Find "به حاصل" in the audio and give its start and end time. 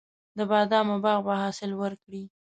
1.25-1.71